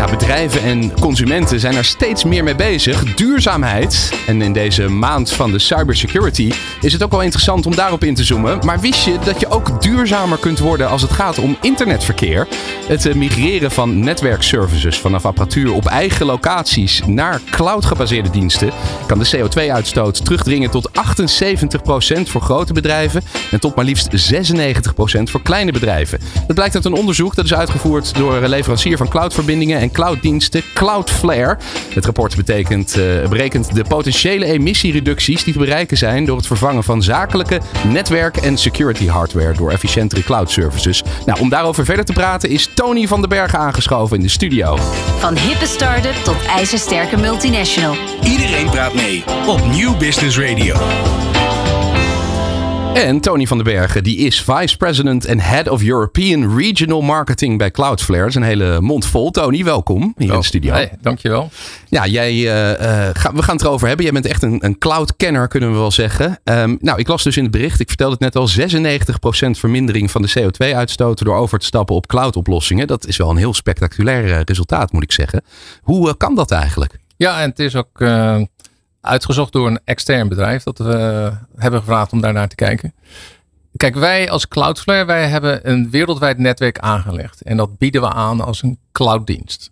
Ja, 0.00 0.06
bedrijven 0.06 0.62
en 0.62 1.00
consumenten 1.00 1.60
zijn 1.60 1.74
er 1.74 1.84
steeds 1.84 2.24
meer 2.24 2.44
mee 2.44 2.54
bezig. 2.54 3.14
Duurzaamheid. 3.14 4.12
En 4.26 4.42
in 4.42 4.52
deze 4.52 4.88
maand 4.88 5.32
van 5.32 5.52
de 5.52 5.58
cybersecurity 5.58 6.52
is 6.80 6.92
het 6.92 7.02
ook 7.02 7.10
wel 7.10 7.22
interessant 7.22 7.66
om 7.66 7.74
daarop 7.74 8.04
in 8.04 8.14
te 8.14 8.24
zoomen. 8.24 8.58
Maar 8.64 8.80
wist 8.80 9.04
je 9.04 9.18
dat 9.24 9.40
je 9.40 9.50
ook 9.50 9.82
duurzamer 9.82 10.38
kunt 10.38 10.58
worden 10.58 10.88
als 10.88 11.02
het 11.02 11.10
gaat 11.10 11.38
om 11.38 11.56
internetverkeer? 11.60 12.48
Het 12.86 13.06
eh, 13.06 13.14
migreren 13.14 13.70
van 13.70 14.00
netwerkservices 14.00 14.98
vanaf 14.98 15.24
apparatuur 15.24 15.72
op 15.72 15.86
eigen 15.86 16.26
locaties 16.26 17.02
naar 17.06 17.40
cloud-gebaseerde 17.50 18.30
diensten 18.30 18.70
kan 19.06 19.18
de 19.18 19.36
CO2-uitstoot 19.36 20.24
terugdringen 20.24 20.70
tot 20.70 20.90
78% 22.18 22.22
voor 22.22 22.40
grote 22.40 22.72
bedrijven 22.72 23.22
en 23.50 23.60
tot 23.60 23.74
maar 23.74 23.84
liefst 23.84 24.34
96% 24.34 25.22
voor 25.22 25.42
kleine 25.42 25.72
bedrijven. 25.72 26.20
Dat 26.46 26.56
blijkt 26.56 26.74
uit 26.74 26.84
een 26.84 26.92
onderzoek 26.92 27.34
dat 27.34 27.44
is 27.44 27.54
uitgevoerd 27.54 28.14
door 28.14 28.34
een 28.34 28.48
leverancier 28.48 28.96
van 28.96 29.08
cloudverbindingen 29.08 29.78
en 29.80 29.89
clouddiensten 29.92 30.62
Cloudflare. 30.74 31.58
Het 31.94 32.04
rapport 32.04 32.36
betekent, 32.36 32.96
uh, 32.98 33.28
berekent 33.28 33.74
de 33.74 33.84
potentiële 33.88 34.44
emissiereducties 34.44 35.44
die 35.44 35.52
te 35.52 35.58
bereiken 35.58 35.96
zijn 35.96 36.24
door 36.24 36.36
het 36.36 36.46
vervangen 36.46 36.84
van 36.84 37.02
zakelijke 37.02 37.60
netwerk- 37.86 38.36
en 38.36 38.58
security 38.58 39.06
hardware 39.06 39.52
door 39.52 39.70
efficiëntere 39.70 40.22
cloud 40.22 40.50
services. 40.50 41.02
Nou, 41.26 41.40
om 41.40 41.48
daarover 41.48 41.84
verder 41.84 42.04
te 42.04 42.12
praten 42.12 42.48
is 42.48 42.68
Tony 42.74 43.06
van 43.06 43.20
den 43.20 43.28
Bergen 43.28 43.58
aangeschoven 43.58 44.16
in 44.16 44.22
de 44.22 44.28
studio. 44.28 44.76
Van 45.18 45.36
hippe 45.36 45.66
start-up 45.66 46.14
tot 46.14 46.46
ijzersterke 46.46 47.16
multinational. 47.16 47.96
Iedereen 48.24 48.70
praat 48.70 48.94
mee 48.94 49.24
op 49.46 49.60
New 49.66 49.98
Business 49.98 50.38
Radio. 50.38 50.76
En 53.06 53.20
Tony 53.20 53.46
van 53.46 53.56
den 53.56 53.66
Bergen, 53.66 54.02
die 54.04 54.16
is 54.16 54.42
Vice 54.42 54.76
President 54.76 55.24
en 55.24 55.40
Head 55.40 55.68
of 55.68 55.82
European 55.82 56.56
Regional 56.56 57.00
Marketing 57.00 57.58
bij 57.58 57.70
Cloudflare. 57.70 58.20
Dat 58.20 58.28
is 58.28 58.34
een 58.34 58.42
hele 58.42 58.80
mond 58.80 59.06
vol. 59.06 59.30
Tony, 59.30 59.64
welkom 59.64 60.14
hier 60.16 60.32
in 60.32 60.38
de 60.38 60.44
studio. 60.44 60.72
Hey, 60.72 60.92
dankjewel. 61.00 61.50
Ja, 61.88 62.06
jij, 62.06 62.34
uh, 62.34 63.10
ga, 63.12 63.32
we 63.32 63.42
gaan 63.42 63.56
het 63.56 63.64
erover 63.64 63.86
hebben. 63.86 64.04
Jij 64.04 64.14
bent 64.14 64.26
echt 64.26 64.42
een, 64.42 64.64
een 64.64 64.78
cloud-kenner, 64.78 65.48
kunnen 65.48 65.72
we 65.72 65.78
wel 65.78 65.90
zeggen. 65.90 66.40
Um, 66.44 66.78
nou, 66.80 66.98
ik 66.98 67.08
las 67.08 67.22
dus 67.22 67.36
in 67.36 67.42
het 67.42 67.52
bericht, 67.52 67.80
ik 67.80 67.88
vertelde 67.88 68.16
het 68.18 68.34
net 68.34 68.36
al, 68.36 68.48
96% 68.48 69.50
vermindering 69.50 70.10
van 70.10 70.22
de 70.22 70.30
CO2-uitstoot 70.40 71.24
door 71.24 71.36
over 71.36 71.58
te 71.58 71.66
stappen 71.66 71.94
op 71.94 72.06
cloud-oplossingen. 72.06 72.86
Dat 72.86 73.06
is 73.06 73.16
wel 73.16 73.30
een 73.30 73.36
heel 73.36 73.54
spectaculair 73.54 74.42
resultaat, 74.44 74.92
moet 74.92 75.02
ik 75.02 75.12
zeggen. 75.12 75.42
Hoe 75.80 76.08
uh, 76.08 76.14
kan 76.16 76.34
dat 76.34 76.50
eigenlijk? 76.50 76.98
Ja, 77.16 77.40
en 77.40 77.48
het 77.48 77.58
is 77.58 77.76
ook 77.76 78.00
uitgezocht 79.00 79.52
door 79.52 79.66
een 79.66 79.80
extern 79.84 80.28
bedrijf 80.28 80.62
dat 80.62 80.78
we 80.78 81.32
hebben 81.56 81.80
gevraagd 81.80 82.12
om 82.12 82.20
daarnaar 82.20 82.48
te 82.48 82.54
kijken. 82.54 82.94
Kijk, 83.76 83.94
wij 83.94 84.30
als 84.30 84.48
Cloudflare, 84.48 85.04
wij 85.04 85.28
hebben 85.28 85.70
een 85.70 85.90
wereldwijd 85.90 86.38
netwerk 86.38 86.78
aangelegd. 86.78 87.42
En 87.42 87.56
dat 87.56 87.78
bieden 87.78 88.00
we 88.00 88.08
aan 88.08 88.40
als 88.40 88.62
een 88.62 88.78
clouddienst. 88.92 89.70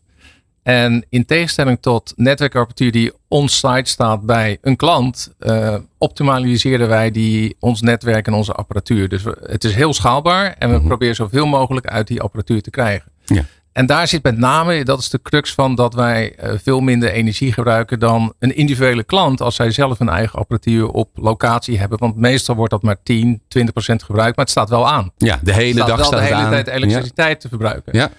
En 0.63 1.07
in 1.09 1.25
tegenstelling 1.25 1.79
tot 1.81 2.13
netwerkapparatuur 2.17 2.93
die 2.93 3.13
on-site 3.29 3.91
staat 3.91 4.23
bij 4.23 4.59
een 4.61 4.77
klant, 4.77 5.35
uh, 5.41 5.75
optimaliseren 5.99 6.89
wij 6.89 7.11
die, 7.11 7.57
ons 7.61 7.81
netwerk 7.81 8.27
en 8.27 8.33
onze 8.33 8.53
apparatuur. 8.53 9.09
Dus 9.09 9.23
we, 9.23 9.39
het 9.43 9.65
is 9.65 9.75
heel 9.75 9.93
schaalbaar 9.95 10.45
en 10.45 10.55
we 10.59 10.67
mm 10.67 10.79
-hmm. 10.79 10.89
proberen 10.89 11.15
zoveel 11.15 11.47
mogelijk 11.47 11.87
uit 11.87 12.07
die 12.07 12.21
apparatuur 12.21 12.63
te 12.63 12.71
krijgen. 12.71 13.13
Ja. 13.25 13.45
En 13.73 13.87
daar 13.87 14.09
zit 14.09 14.23
met 14.23 14.39
name, 14.39 14.85
dat 14.85 14.99
is 14.99 15.11
de 15.11 15.23
crux 15.23 15.55
van 15.55 15.75
dat 15.75 15.95
wij 15.95 16.37
uh, 16.43 16.51
veel 16.63 16.81
minder 16.81 17.11
energie 17.11 17.53
gebruiken 17.53 17.99
dan 17.99 18.35
een 18.39 18.57
individuele 18.57 19.05
klant 19.05 19.41
als 19.41 19.55
zij 19.55 19.71
zelf 19.71 20.01
een 20.01 20.09
eigen 20.09 20.39
apparatuur 20.39 20.89
op 20.89 21.11
locatie 21.15 21.79
hebben. 21.79 21.99
Want 21.99 22.17
meestal 22.17 22.55
wordt 22.55 22.71
dat 22.71 22.83
maar 22.83 23.03
10, 23.03 23.43
20 23.49 23.73
procent 23.73 24.03
gebruikt, 24.03 24.37
maar 24.37 24.45
het 24.45 24.55
staat 24.55 24.69
wel 24.69 24.89
aan. 24.89 25.13
Ja, 25.17 25.39
de 25.43 25.53
hele 25.53 25.85
dag 25.85 26.05
staat 26.05 26.21
de 26.21 26.25
hele 26.27 26.35
aan. 26.35 26.51
tijd 26.51 26.67
elektriciteit 26.67 27.35
ja. 27.35 27.39
te 27.39 27.49
verbruiken. 27.49 27.97
Ja. 27.97 28.11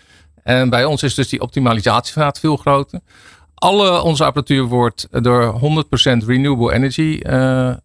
En 0.43 0.69
bij 0.69 0.85
ons 0.85 1.03
is 1.03 1.13
dus 1.13 1.29
die 1.29 1.41
optimalisatiegraad 1.41 2.39
veel 2.39 2.57
groter. 2.57 2.99
Alle 3.55 4.01
onze 4.01 4.23
apparatuur 4.23 4.63
wordt 4.63 5.07
door 5.11 5.59
100% 6.23 6.25
renewable 6.25 6.73
energy 6.73 7.19
uh, 7.23 7.31
uh, 7.31 7.75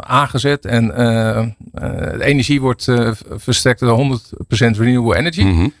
aangezet. 0.00 0.64
En 0.64 0.86
de 0.86 2.24
energie 2.24 2.60
wordt 2.60 2.88
verstrekt 3.36 3.80
door 3.80 4.18
100% 4.18 4.18
renewable 4.50 5.16
energy. 5.16 5.42
Mm 5.42 5.56
-hmm. 5.56 5.72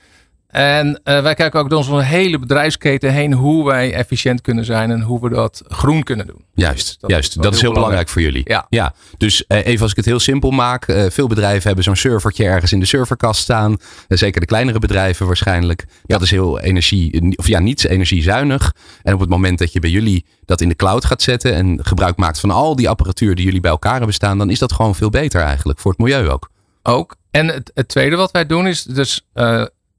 En 0.50 0.86
uh, 0.86 1.22
wij 1.22 1.34
kijken 1.34 1.60
ook 1.60 1.70
door 1.70 1.78
onze 1.78 2.02
hele 2.02 2.38
bedrijfsketen 2.38 3.12
heen 3.12 3.32
hoe 3.32 3.64
wij 3.64 3.92
efficiënt 3.92 4.40
kunnen 4.40 4.64
zijn 4.64 4.90
en 4.90 5.00
hoe 5.00 5.20
we 5.20 5.28
dat 5.28 5.62
groen 5.68 6.02
kunnen 6.02 6.26
doen. 6.26 6.44
Juist, 6.54 6.86
dus 6.86 6.96
dat, 6.98 7.10
juist. 7.10 7.42
dat 7.42 7.54
is 7.54 7.60
heel 7.60 7.72
belangrijk. 7.72 8.08
voor 8.08 8.22
jullie. 8.22 8.42
Ja. 8.44 8.66
ja. 8.68 8.94
Dus 9.16 9.44
uh, 9.48 9.66
even 9.66 9.82
als 9.82 9.90
ik 9.90 9.96
het 9.96 10.06
heel 10.06 10.20
simpel 10.20 10.50
maak. 10.50 10.88
Uh, 10.88 11.04
veel 11.10 11.26
bedrijven 11.26 11.66
hebben 11.66 11.84
zo'n 11.84 11.96
servertje 11.96 12.44
ergens 12.44 12.72
in 12.72 12.80
de 12.80 12.86
serverkast 12.86 13.40
staan. 13.40 13.76
zeker 14.08 14.40
de 14.40 14.46
kleinere 14.46 14.78
bedrijven 14.78 15.26
waarschijnlijk. 15.26 15.84
Ja. 15.88 15.96
Dat 16.06 16.22
is 16.22 16.30
heel 16.30 16.60
energie, 16.60 17.36
of 17.36 17.46
ja, 17.46 17.58
niet 17.58 17.84
energiezuinig. 17.84 18.74
En 19.02 19.14
op 19.14 19.20
het 19.20 19.28
moment 19.28 19.58
dat 19.58 19.72
je 19.72 19.80
bij 19.80 19.90
jullie 19.90 20.26
dat 20.44 20.60
in 20.60 20.68
de 20.68 20.76
cloud 20.76 21.04
gaat 21.04 21.22
zetten 21.22 21.54
en 21.54 21.78
gebruik 21.82 22.16
maakt 22.16 22.40
van 22.40 22.50
al 22.50 22.76
die 22.76 22.88
apparatuur 22.88 23.34
die 23.34 23.44
jullie 23.44 23.60
bij 23.60 23.70
elkaar 23.70 23.96
hebben 23.96 24.14
staan, 24.14 24.38
dan 24.38 24.50
is 24.50 24.58
dat 24.58 24.72
gewoon 24.72 24.94
veel 24.94 25.10
beter 25.10 25.40
eigenlijk 25.40 25.78
voor 25.78 25.90
het 25.90 26.00
milieu 26.00 26.28
ook. 26.28 26.50
Ook. 26.82 27.16
En 27.30 27.46
het, 27.46 27.70
het 27.74 27.88
tweede 27.88 28.16
wat 28.16 28.30
wij 28.30 28.46
doen 28.46 28.66
is 28.66 28.82
dus 28.82 29.26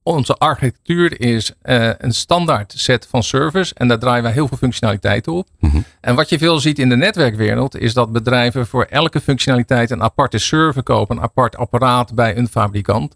onze 0.04 0.36
architectuur 0.36 1.22
is 1.22 1.52
uh, 1.64 1.90
een 1.98 2.14
standaard 2.14 2.74
set 2.76 3.08
van 3.10 3.24
servers 3.24 3.74
en 3.74 3.88
daar 3.88 4.00
draaien 4.00 4.24
wij 4.24 4.32
heel 4.32 4.48
veel 4.48 4.58
functionaliteiten 4.58 5.34
op. 5.34 5.48
Mm 5.60 5.70
-hmm. 5.70 5.84
En 6.02 6.16
wat 6.16 6.30
je 6.30 6.38
veel 6.38 6.60
ziet 6.60 6.80
in 6.80 6.90
de 6.90 6.96
netwerkwereld 6.96 7.78
is 7.78 7.94
dat 7.94 8.12
bedrijven 8.12 8.68
voor 8.68 8.84
elke 8.84 9.22
functionaliteit 9.22 9.92
een 9.92 10.02
aparte 10.02 10.38
server 10.38 10.84
kopen, 10.84 11.18
een 11.18 11.24
apart 11.24 11.58
apparaat 11.58 12.14
bij 12.14 12.38
een 12.38 12.48
fabrikant. 12.48 13.16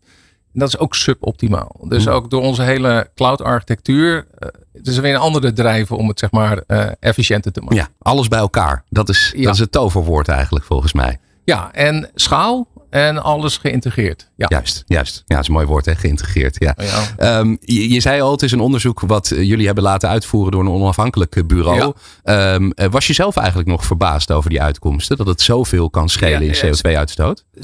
En 0.54 0.60
dat 0.60 0.68
is 0.68 0.78
ook 0.78 0.96
suboptimaal. 0.96 1.76
Dus 1.88 2.00
mm 2.00 2.08
-hmm. 2.08 2.16
ook 2.16 2.30
door 2.30 2.42
onze 2.42 2.62
hele 2.62 3.10
cloud 3.16 3.42
architectuur, 3.42 4.16
uh, 4.16 4.50
het 4.74 4.88
is 4.88 4.98
weer 4.98 5.14
een 5.14 5.20
andere 5.20 5.54
drijven 5.54 5.98
om 5.98 6.08
het 6.08 6.20
zeg 6.20 6.32
maar 6.32 6.64
uh, 6.68 6.88
efficiënter 7.00 7.52
te 7.52 7.62
maken. 7.62 7.76
Ja, 7.76 7.88
alles 8.02 8.28
bij 8.28 8.40
elkaar. 8.40 8.84
Dat 8.90 9.10
is, 9.10 9.34
ja. 9.36 9.44
dat 9.44 9.54
is 9.54 9.60
het 9.60 9.72
toverwoord 9.72 10.28
eigenlijk 10.28 10.66
volgens 10.66 10.94
mij. 10.94 11.20
Ja, 11.44 11.72
en 11.72 12.10
schaal 12.16 12.68
en 12.96 13.24
alles 13.24 13.58
geïntegreerd. 13.58 14.30
Ja. 14.36 14.46
Juist, 14.50 14.84
juist. 14.88 15.16
Ja, 15.16 15.24
dat 15.36 15.40
is 15.40 15.48
een 15.48 15.54
mooi 15.54 15.66
woord, 15.66 15.86
hè? 15.86 15.96
geïntegreerd. 15.96 16.56
Ja. 16.60 16.76
ja. 17.18 17.40
Um, 17.40 17.58
je, 17.62 17.90
je, 17.90 18.00
zei 18.00 18.22
al, 18.22 18.32
het 18.32 18.42
is 18.42 18.52
een 18.52 18.60
onderzoek 18.60 19.00
wat 19.00 19.28
jullie 19.28 19.66
hebben 19.66 19.84
laten 19.84 20.10
uitvoeren 20.10 20.52
door 20.52 20.62
een 20.62 20.70
onafhankelijk 20.70 21.48
bureau. 21.48 21.94
Ja. 22.24 22.54
Um, 22.54 22.74
was 22.92 23.08
je 23.08 23.14
zelf 23.14 23.38
eigenlijk 23.38 23.68
nog 23.68 23.86
verbaasd 23.86 24.32
over 24.32 24.50
die 24.50 24.62
uitkomsten? 24.62 25.18
Dat 25.18 25.28
het 25.28 25.42
zoveel 25.42 25.90
kan 25.90 26.10
schelen 26.10 26.42
in 26.42 26.56
CO2-uitstoot? 26.56 27.44
96% 27.56 27.58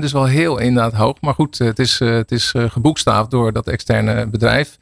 is 0.00 0.12
wel 0.12 0.26
heel 0.26 0.58
inderdaad 0.58 0.92
hoog. 0.92 1.20
Maar 1.20 1.34
goed, 1.34 1.58
het 1.58 1.78
is, 1.78 1.98
het 1.98 2.30
is 2.30 2.54
geboekstaafd 2.56 3.30
door 3.30 3.52
dat 3.52 3.68
externe 3.68 4.26
bedrijf. 4.26 4.78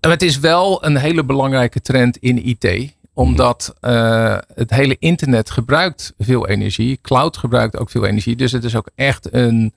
En 0.00 0.10
het 0.10 0.22
is 0.22 0.38
wel 0.38 0.84
een 0.84 0.96
hele 0.96 1.24
belangrijke 1.24 1.80
trend 1.80 2.16
in 2.16 2.46
IT 2.46 2.92
omdat 3.18 3.74
uh, 3.80 4.38
het 4.54 4.70
hele 4.70 4.96
internet 4.98 5.50
gebruikt 5.50 6.14
veel 6.18 6.48
energie. 6.48 6.98
Cloud 7.02 7.36
gebruikt 7.36 7.76
ook 7.76 7.90
veel 7.90 8.04
energie. 8.04 8.36
Dus 8.36 8.52
het 8.52 8.64
is 8.64 8.76
ook 8.76 8.90
echt 8.94 9.32
een, 9.32 9.74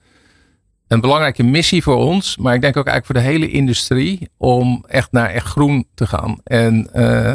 een 0.88 1.00
belangrijke 1.00 1.42
missie 1.42 1.82
voor 1.82 1.96
ons. 1.96 2.36
Maar 2.36 2.54
ik 2.54 2.60
denk 2.60 2.76
ook 2.76 2.86
eigenlijk 2.86 3.06
voor 3.06 3.30
de 3.30 3.38
hele 3.38 3.52
industrie. 3.52 4.30
Om 4.36 4.84
echt 4.88 5.12
naar 5.12 5.28
echt 5.28 5.46
groen 5.46 5.86
te 5.94 6.06
gaan. 6.06 6.40
En 6.44 6.88
uh, 6.94 7.34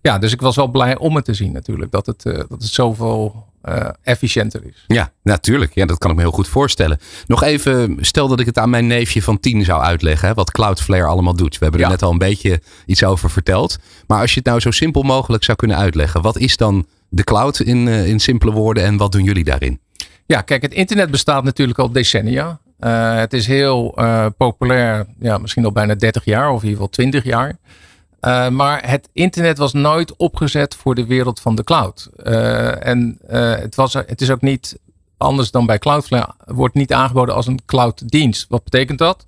ja, 0.00 0.18
dus 0.18 0.32
ik 0.32 0.40
was 0.40 0.56
wel 0.56 0.68
blij 0.68 0.96
om 0.96 1.16
het 1.16 1.24
te 1.24 1.34
zien 1.34 1.52
natuurlijk. 1.52 1.92
Dat 1.92 2.06
het, 2.06 2.24
uh, 2.24 2.34
dat 2.34 2.48
het 2.48 2.64
zoveel 2.64 3.45
uh, 3.68 3.88
efficiënter 4.02 4.60
is. 4.64 4.84
Ja, 4.86 5.12
natuurlijk. 5.22 5.74
Ja, 5.74 5.86
dat 5.86 5.98
kan 5.98 6.10
ik 6.10 6.16
me 6.16 6.22
heel 6.22 6.32
goed 6.32 6.48
voorstellen. 6.48 6.98
Nog 7.26 7.42
even, 7.42 7.96
stel 8.00 8.28
dat 8.28 8.40
ik 8.40 8.46
het 8.46 8.58
aan 8.58 8.70
mijn 8.70 8.86
neefje 8.86 9.22
van 9.22 9.40
tien 9.40 9.64
zou 9.64 9.82
uitleggen. 9.82 10.28
Hè, 10.28 10.34
wat 10.34 10.50
Cloudflare 10.50 11.04
allemaal 11.04 11.36
doet. 11.36 11.58
We 11.58 11.62
hebben 11.62 11.80
er 11.80 11.86
ja. 11.86 11.92
net 11.92 12.02
al 12.02 12.10
een 12.10 12.18
beetje 12.18 12.60
iets 12.86 13.04
over 13.04 13.30
verteld. 13.30 13.78
Maar 14.06 14.20
als 14.20 14.30
je 14.30 14.38
het 14.38 14.48
nou 14.48 14.60
zo 14.60 14.70
simpel 14.70 15.02
mogelijk 15.02 15.44
zou 15.44 15.58
kunnen 15.58 15.76
uitleggen. 15.76 16.22
Wat 16.22 16.38
is 16.38 16.56
dan 16.56 16.86
de 17.08 17.24
cloud 17.24 17.60
in, 17.60 17.86
uh, 17.86 18.06
in 18.06 18.20
simpele 18.20 18.52
woorden 18.52 18.84
en 18.84 18.96
wat 18.96 19.12
doen 19.12 19.24
jullie 19.24 19.44
daarin? 19.44 19.80
Ja, 20.26 20.40
kijk, 20.40 20.62
het 20.62 20.74
internet 20.74 21.10
bestaat 21.10 21.44
natuurlijk 21.44 21.78
al 21.78 21.92
decennia. 21.92 22.58
Uh, 22.80 23.16
het 23.16 23.32
is 23.32 23.46
heel 23.46 23.94
populair, 24.36 25.06
ja, 25.20 25.38
misschien 25.38 25.64
al 25.64 25.72
bijna 25.72 25.94
30 25.94 26.24
jaar 26.24 26.50
of 26.50 26.62
in 26.62 26.68
ieder 26.68 26.70
geval 26.72 26.88
20 26.88 27.24
jaar. 27.24 27.58
Uh, 28.26 28.48
maar 28.48 28.88
het 28.88 29.08
internet 29.12 29.58
was 29.58 29.72
nooit 29.72 30.16
opgezet 30.16 30.74
voor 30.74 30.94
de 30.94 31.06
wereld 31.06 31.40
van 31.40 31.54
de 31.54 31.64
cloud. 31.64 32.08
Uh, 32.16 32.86
en 32.86 33.18
uh, 33.30 33.54
het, 33.54 33.74
was, 33.74 33.92
het 33.92 34.20
is 34.20 34.30
ook 34.30 34.40
niet 34.40 34.78
anders 35.16 35.50
dan 35.50 35.66
bij 35.66 35.78
Cloudflare. 35.78 36.34
Wordt 36.44 36.74
niet 36.74 36.92
aangeboden 36.92 37.34
als 37.34 37.46
een 37.46 37.64
clouddienst. 37.66 38.46
Wat 38.48 38.64
betekent 38.64 38.98
dat? 38.98 39.26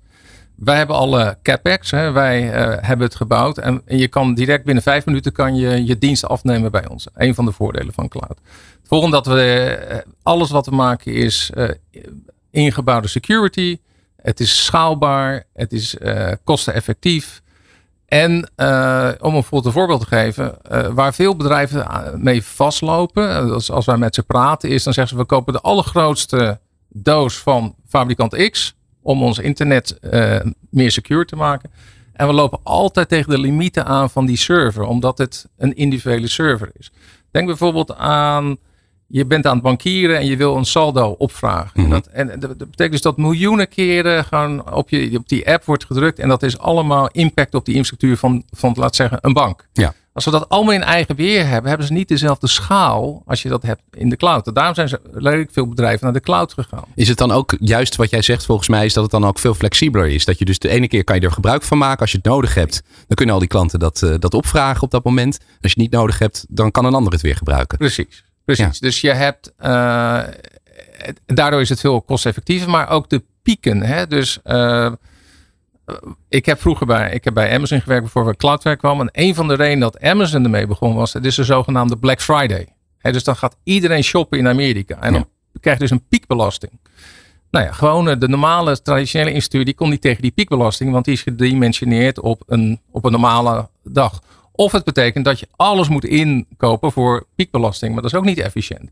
Wij 0.55 0.77
hebben 0.77 0.95
alle 0.95 1.37
CapEx. 1.43 1.91
Hè, 1.91 2.11
wij 2.11 2.41
hebben 2.81 3.05
het 3.07 3.15
gebouwd. 3.15 3.57
En, 3.57 3.81
je 3.85 4.07
kan 4.07 4.33
direct 4.33 4.65
binnen 4.65 4.83
vijf 4.83 5.05
minuten 5.05 5.31
kan 5.31 5.55
je, 5.55 5.85
je 5.85 5.97
dienst 5.97 6.25
afnemen 6.25 6.71
bij 6.71 6.87
ons. 6.87 7.07
Een 7.15 7.35
van 7.35 7.45
de 7.45 7.51
voordelen 7.51 7.93
van 7.93 8.07
cloud. 8.07 8.37
Het 8.89 9.11
dat 9.11 9.25
we 9.25 10.03
alles 10.23 10.49
wat 10.49 10.65
we 10.65 10.75
maken 10.75 11.13
is 11.13 11.51
ingebouwde 12.51 13.07
security. 13.07 13.79
Het 14.21 14.39
is 14.39 14.65
schaalbaar. 14.65 15.43
Het 15.53 15.73
is 15.73 15.95
kosteneffectief. 16.43 17.41
En 18.09 18.49
uh, 18.57 19.09
om 19.19 19.35
een 19.35 19.43
voorbeeld 19.43 19.99
te 19.99 20.07
geven, 20.07 20.57
uh, 20.71 20.87
waar 20.87 21.13
veel 21.13 21.35
bedrijven 21.35 21.87
mee 22.15 22.43
vastlopen, 22.43 23.47
dus 23.47 23.71
als 23.71 23.85
wij 23.85 23.97
met 23.97 24.15
ze 24.15 24.23
praten, 24.23 24.69
is 24.69 24.83
dan 24.83 24.93
zeggen 24.93 25.15
ze: 25.15 25.21
we 25.21 25.27
kopen 25.27 25.53
de 25.53 25.61
allergrootste 25.61 26.59
doos 26.87 27.37
van 27.37 27.75
fabrikant 27.87 28.49
X 28.49 28.75
om 29.01 29.23
ons 29.23 29.39
internet 29.39 29.99
uh, 30.01 30.39
meer 30.69 30.91
secure 30.91 31.25
te 31.25 31.35
maken. 31.35 31.71
En 32.13 32.27
we 32.27 32.33
lopen 32.33 32.59
altijd 32.63 33.09
tegen 33.09 33.29
de 33.29 33.39
limieten 33.39 33.85
aan 33.85 34.09
van 34.09 34.25
die 34.25 34.37
server, 34.37 34.83
omdat 34.83 35.17
het 35.17 35.47
een 35.57 35.75
individuele 35.75 36.27
server 36.27 36.71
is. 36.73 36.91
Denk 37.31 37.47
bijvoorbeeld 37.47 37.95
aan 37.95 38.57
je 39.09 39.25
bent 39.25 39.45
aan 39.45 39.53
het 39.53 39.63
bankieren 39.63 40.17
en 40.17 40.25
je 40.25 40.37
wil 40.37 40.55
een 40.55 40.65
saldo 40.65 41.15
opvragen. 41.17 41.71
en, 41.73 41.81
mhm. 41.81 41.91
dat, 41.91 42.07
en, 42.07 42.39
dat, 42.39 42.57
betekent 42.57 42.91
dus 42.91 43.01
dat 43.01 43.17
miljoenen 43.17 43.67
keren 43.67 44.25
gewoon 44.25 44.73
op, 44.73 44.89
je, 44.89 45.17
op 45.17 45.29
die 45.29 45.51
app 45.51 45.65
wordt 45.65 45.85
gedrukt. 45.85 46.19
En 46.19 46.27
dat 46.27 46.43
is 46.43 46.57
allemaal 46.57 47.07
impact 47.07 47.55
op 47.55 47.65
die 47.65 47.75
infrastructuur 47.75 48.17
van, 48.17 48.43
van 48.51 48.73
laat 48.77 48.95
zeggen, 48.95 49.17
een 49.21 49.33
bank. 49.33 49.67
Ja. 49.73 49.93
Als 50.13 50.25
we 50.25 50.31
dat 50.31 50.49
allemaal 50.49 50.73
in 50.73 50.83
eigen 50.83 51.15
beheer 51.15 51.47
hebben, 51.47 51.69
hebben 51.69 51.87
ze 51.87 51.93
niet 51.93 52.07
dezelfde 52.07 52.47
schaal 52.47 53.23
als 53.25 53.41
je 53.41 53.49
dat 53.49 53.63
hebt 53.63 53.81
in 53.91 54.09
de 54.09 54.15
cloud. 54.15 54.55
daarom 54.55 54.75
zijn 54.75 54.89
ze 54.89 54.99
redelijk 55.13 55.49
veel 55.51 55.67
bedrijven 55.67 56.03
naar 56.03 56.13
de 56.13 56.19
cloud 56.19 56.53
gegaan. 56.53 56.83
Is 56.95 57.07
het 57.07 57.17
dan 57.17 57.31
ook 57.31 57.55
juist 57.59 57.95
wat 57.95 58.09
jij 58.09 58.21
zegt, 58.21 58.45
volgens 58.45 58.67
mij, 58.67 58.85
is 58.85 58.93
dat 58.93 59.03
het 59.03 59.11
dan 59.11 59.25
ook 59.25 59.39
veel 59.39 59.53
flexibeler 59.53 60.07
is? 60.07 60.25
Dat 60.25 60.39
je 60.39 60.45
dus 60.45 60.59
de 60.59 60.69
ene 60.69 60.87
keer 60.87 61.03
kan 61.03 61.15
je 61.15 61.21
er 61.21 61.31
gebruik 61.31 61.63
van 61.63 61.77
maken. 61.77 61.99
Als 61.99 62.11
je 62.11 62.17
het 62.17 62.25
nodig 62.25 62.53
hebt, 62.53 62.81
dan 63.07 63.15
kunnen 63.15 63.33
al 63.33 63.39
die 63.39 63.49
klanten 63.49 63.79
dat, 63.79 64.01
uh, 64.01 64.15
dat 64.19 64.33
opvragen 64.33 64.83
op 64.83 64.91
dat 64.91 65.03
moment. 65.03 65.37
Als 65.37 65.47
je 65.59 65.67
het 65.67 65.77
niet 65.77 65.91
nodig 65.91 66.19
hebt, 66.19 66.45
dan 66.49 66.71
kan 66.71 66.85
een 66.85 66.93
ander 66.93 67.11
het 67.11 67.21
weer 67.21 67.35
gebruiken. 67.35 67.77
Precies. 67.77 68.23
Precies. 68.55 68.79
Dus 68.79 69.01
je 69.01 69.11
hebt, 69.11 69.53
uh, 69.59 70.23
daardoor 71.25 71.61
is 71.61 71.69
het 71.69 71.79
veel 71.79 72.01
kosteffectiever, 72.01 72.69
maar 72.69 72.89
ook 72.89 73.09
de 73.09 73.23
pieken. 73.41 73.81
Hè? 73.81 74.07
Dus 74.07 74.39
uh, 74.45 74.91
ik 76.29 76.45
heb 76.45 76.61
vroeger 76.61 76.85
bij, 76.85 77.11
ik 77.11 77.23
heb 77.23 77.33
bij 77.33 77.53
Amazon 77.53 77.81
gewerkt 77.81 78.09
voor 78.09 78.25
we 78.25 78.35
Cloudflare 78.35 78.77
kwam. 78.77 79.01
En 79.01 79.09
een 79.11 79.35
van 79.35 79.47
de 79.47 79.55
redenen 79.55 79.79
dat 79.79 80.01
Amazon 80.01 80.43
ermee 80.43 80.67
begon 80.67 80.95
was, 80.95 81.13
het 81.13 81.25
is 81.25 81.35
de 81.35 81.43
zogenaamde 81.43 81.97
Black 81.97 82.21
Friday. 82.21 82.67
Hè? 82.97 83.11
Dus 83.11 83.23
dan 83.23 83.35
gaat 83.35 83.55
iedereen 83.63 84.03
shoppen 84.03 84.37
in 84.37 84.47
Amerika. 84.47 85.01
En 85.01 85.13
dan 85.13 85.27
krijg 85.61 85.77
je 85.77 85.83
dus 85.83 85.91
een 85.91 86.07
piekbelasting. 86.09 86.71
Nou 87.51 87.65
ja, 87.65 87.71
gewoon 87.71 88.09
eh, 88.09 88.19
de 88.19 88.27
normale 88.27 88.81
traditionele 88.81 89.31
instuur, 89.31 89.65
die 89.65 89.73
komt 89.73 89.89
niet 89.89 90.01
tegen 90.01 90.21
die 90.21 90.31
piekbelasting, 90.31 90.91
want 90.91 91.05
die 91.05 91.13
is 91.13 91.21
gedimensioneerd 91.21 92.19
op 92.19 92.43
een, 92.47 92.79
op 92.91 93.05
een 93.05 93.11
normale 93.11 93.69
dag. 93.83 94.21
Of 94.59 94.71
het 94.71 94.83
betekent 94.83 95.25
dat 95.25 95.39
je 95.39 95.47
alles 95.55 95.89
moet 95.89 96.05
inkopen 96.05 96.91
voor 96.91 97.25
piekbelasting, 97.35 97.93
maar 97.93 98.01
dat 98.01 98.11
is 98.11 98.17
ook 98.17 98.25
niet 98.25 98.39
efficiënt. 98.39 98.89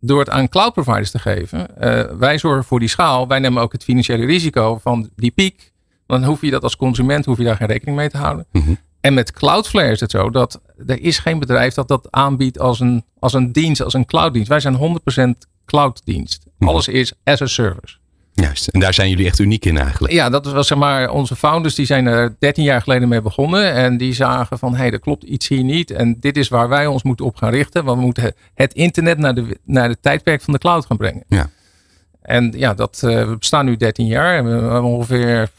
Door 0.00 0.18
het 0.18 0.30
aan 0.30 0.48
cloud 0.48 0.72
providers 0.72 1.10
te 1.10 1.18
geven, 1.18 1.68
uh, 1.80 2.02
wij 2.18 2.38
zorgen 2.38 2.64
voor 2.64 2.78
die 2.78 2.88
schaal, 2.88 3.28
wij 3.28 3.38
nemen 3.38 3.62
ook 3.62 3.72
het 3.72 3.84
financiële 3.84 4.26
risico 4.26 4.78
van 4.78 5.10
die 5.16 5.30
piek. 5.30 5.72
Dan 6.06 6.24
hoef 6.24 6.40
je 6.40 6.50
dat 6.50 6.62
als 6.62 6.76
consument, 6.76 7.24
hoef 7.24 7.38
je 7.38 7.44
daar 7.44 7.56
geen 7.56 7.66
rekening 7.66 7.96
mee 7.96 8.08
te 8.08 8.16
houden. 8.16 8.46
Mhm. 8.52 8.74
En 9.00 9.14
met 9.14 9.32
Cloudflare 9.32 9.90
is 9.90 10.00
het 10.00 10.10
zo 10.10 10.30
dat 10.30 10.60
er 10.86 11.00
is 11.00 11.18
geen 11.18 11.38
bedrijf 11.38 11.74
dat 11.74 11.88
dat 11.88 12.06
aanbiedt 12.10 12.58
als 12.58 12.80
een, 12.80 13.04
als 13.18 13.32
een 13.32 13.52
dienst, 13.52 13.82
als 13.82 13.94
een 13.94 14.06
clouddienst. 14.06 14.48
Wij 14.48 14.60
zijn 14.60 14.74
100% 14.74 15.46
clouddienst. 15.64 16.46
Mhm. 16.58 16.70
Alles 16.70 16.88
is 16.88 17.12
as 17.24 17.42
a 17.42 17.46
service. 17.46 17.96
Juist, 18.36 18.68
en 18.68 18.80
daar 18.80 18.94
zijn 18.94 19.08
jullie 19.08 19.26
echt 19.26 19.38
uniek 19.38 19.64
in 19.64 19.78
eigenlijk. 19.78 20.12
Ja, 20.12 20.30
dat 20.30 20.46
was 20.46 20.66
zeg 20.66 20.78
maar 20.78 21.10
onze 21.10 21.36
founders, 21.36 21.74
die 21.74 21.86
zijn 21.86 22.06
er 22.06 22.36
13 22.38 22.64
jaar 22.64 22.82
geleden 22.82 23.08
mee 23.08 23.22
begonnen. 23.22 23.72
En 23.72 23.96
die 23.96 24.14
zagen 24.14 24.58
van, 24.58 24.72
hé, 24.72 24.78
hey, 24.78 24.90
er 24.90 25.00
klopt 25.00 25.22
iets 25.22 25.48
hier 25.48 25.64
niet. 25.64 25.90
En 25.90 26.16
dit 26.20 26.36
is 26.36 26.48
waar 26.48 26.68
wij 26.68 26.86
ons 26.86 27.02
moeten 27.02 27.26
op 27.26 27.36
gaan 27.36 27.50
richten. 27.50 27.84
Want 27.84 27.98
we 27.98 28.04
moeten 28.04 28.34
het 28.54 28.72
internet 28.72 29.18
naar 29.18 29.34
de, 29.34 29.58
naar 29.64 29.88
de 29.88 29.96
tijdperk 30.00 30.42
van 30.42 30.52
de 30.52 30.58
cloud 30.58 30.86
gaan 30.86 30.96
brengen. 30.96 31.24
Ja. 31.28 31.50
En 32.22 32.52
ja, 32.56 32.74
dat, 32.74 33.02
uh, 33.04 33.28
we 33.28 33.36
bestaan 33.38 33.64
nu 33.64 33.76
13 33.76 34.06
jaar. 34.06 34.36
En 34.36 34.44
we 34.44 34.50
hebben 34.50 34.82
ongeveer 34.82 35.50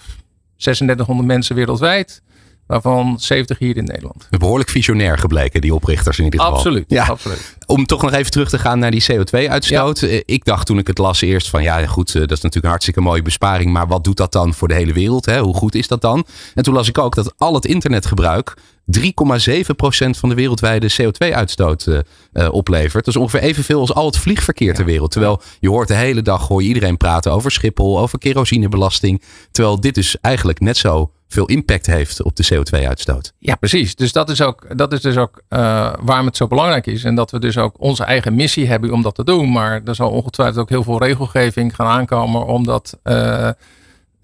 3600 0.57 1.27
mensen 1.27 1.55
wereldwijd. 1.55 2.21
Waarvan 2.67 3.15
70 3.19 3.59
hier 3.59 3.77
in 3.77 3.83
Nederland. 3.83 4.27
Behoorlijk 4.29 4.69
visionair 4.69 5.17
gebleken, 5.17 5.61
die 5.61 5.73
oprichters 5.73 6.17
in 6.17 6.23
ieder 6.23 6.39
geval. 6.39 6.55
Absoluut, 6.55 6.85
ja. 6.87 7.05
absoluut. 7.05 7.57
Om 7.65 7.85
toch 7.85 8.01
nog 8.01 8.13
even 8.13 8.31
terug 8.31 8.49
te 8.49 8.59
gaan 8.59 8.79
naar 8.79 8.91
die 8.91 9.05
CO2-uitstoot. 9.11 10.01
Eh, 10.01 10.21
ik 10.25 10.45
dacht 10.45 10.65
toen 10.65 10.77
ik 10.77 10.87
het 10.87 10.97
las 10.97 11.21
eerst 11.21 11.49
van 11.49 11.63
ja 11.63 11.85
goed, 11.87 12.07
eh, 12.07 12.13
dat 12.13 12.31
is 12.31 12.35
natuurlijk 12.35 12.63
een 12.63 12.69
hartstikke 12.69 13.01
mooie 13.01 13.21
besparing. 13.21 13.71
Maar 13.71 13.87
wat 13.87 14.03
doet 14.03 14.17
dat 14.17 14.31
dan 14.31 14.53
voor 14.53 14.67
de 14.67 14.73
hele 14.73 14.93
wereld? 14.93 15.25
Hè? 15.25 15.39
Hoe 15.39 15.55
goed 15.55 15.75
is 15.75 15.87
dat 15.87 16.01
dan? 16.01 16.25
En 16.53 16.63
toen 16.63 16.73
las 16.73 16.87
ik 16.87 16.97
ook 16.97 17.15
dat 17.15 17.33
al 17.37 17.53
het 17.53 17.65
internetgebruik 17.65 18.53
3,7% 18.85 20.09
van 20.09 20.29
de 20.29 20.35
wereldwijde 20.35 20.91
CO2-uitstoot 21.01 21.85
uh, 21.85 21.99
uh, 22.33 22.53
oplevert. 22.53 23.05
Dat 23.05 23.15
is 23.15 23.21
ongeveer 23.21 23.39
evenveel 23.39 23.79
als 23.79 23.93
al 23.93 24.05
het 24.05 24.17
vliegverkeer 24.17 24.73
ter 24.73 24.85
wereld. 24.85 25.11
Terwijl 25.11 25.41
je 25.59 25.69
hoort 25.69 25.87
de 25.87 25.93
hele 25.93 26.21
dag 26.21 26.47
hoor 26.47 26.61
je 26.61 26.67
iedereen 26.67 26.97
praten 26.97 27.31
over 27.31 27.51
Schiphol, 27.51 27.99
over 27.99 28.19
kerosinebelasting. 28.19 29.21
Terwijl 29.51 29.79
dit 29.79 29.95
dus 29.95 30.17
eigenlijk 30.21 30.59
net 30.59 30.77
zo 30.77 31.11
veel 31.27 31.45
impact 31.45 31.85
heeft 31.85 32.23
op 32.23 32.35
de 32.35 32.45
CO2-uitstoot. 32.53 33.33
Ja, 33.39 33.55
precies. 33.55 33.95
Dus 33.95 34.11
dat 34.11 34.29
is, 34.29 34.41
ook, 34.41 34.77
dat 34.77 34.93
is 34.93 35.01
dus 35.01 35.17
ook 35.17 35.41
uh, 35.49 35.93
waarom 36.01 36.25
het 36.25 36.37
zo 36.37 36.47
belangrijk 36.47 36.85
is. 36.85 37.03
En 37.03 37.15
dat 37.15 37.31
we 37.31 37.39
dus 37.39 37.57
ook 37.57 37.75
onze 37.79 38.03
eigen 38.03 38.35
missie 38.35 38.67
hebben 38.67 38.91
om 38.91 39.01
dat 39.01 39.15
te 39.15 39.23
doen. 39.23 39.51
Maar 39.51 39.81
er 39.85 39.95
zal 39.95 40.09
ongetwijfeld 40.09 40.57
ook 40.57 40.69
heel 40.69 40.83
veel 40.83 40.99
regelgeving 40.99 41.75
gaan 41.75 41.87
aankomen 41.87 42.45
om 42.45 42.63
dat, 42.63 42.97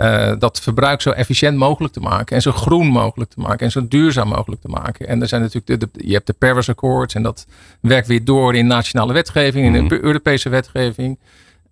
uh, 0.01 0.11
uh, 0.11 0.39
dat 0.39 0.61
verbruik 0.61 1.01
zo 1.01 1.09
efficiënt 1.09 1.57
mogelijk 1.57 1.93
te 1.93 1.99
maken. 1.99 2.35
En 2.35 2.41
zo 2.41 2.51
groen 2.51 2.87
mogelijk 2.87 3.31
te 3.31 3.39
maken. 3.39 3.65
En 3.65 3.71
zo 3.71 3.87
duurzaam 3.87 4.27
mogelijk 4.27 4.61
te 4.61 4.67
maken. 4.67 5.07
En 5.07 5.21
er 5.21 5.27
zijn 5.27 5.41
natuurlijk 5.41 5.81
de, 5.81 5.89
de 5.93 6.07
je 6.07 6.13
hebt 6.13 6.27
de 6.27 6.33
Paris 6.33 6.69
Accords. 6.69 7.13
En 7.13 7.23
dat 7.23 7.47
werkt 7.81 8.07
weer 8.07 8.23
door 8.23 8.55
in 8.55 8.67
nationale 8.67 9.13
wetgeving, 9.13 9.65
in 9.65 9.87
de 9.87 9.95
mhm. 9.95 10.05
Europese 10.05 10.49
wetgeving. 10.49 11.19